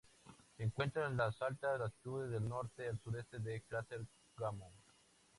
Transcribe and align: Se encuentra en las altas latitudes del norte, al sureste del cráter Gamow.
Se 0.57 0.63
encuentra 0.63 1.05
en 1.05 1.15
las 1.15 1.39
altas 1.43 1.79
latitudes 1.79 2.31
del 2.31 2.49
norte, 2.49 2.89
al 2.89 2.99
sureste 3.03 3.37
del 3.37 3.61
cráter 3.61 4.01
Gamow. 4.35 4.71